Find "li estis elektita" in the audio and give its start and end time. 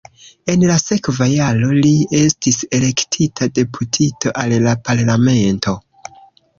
1.83-3.51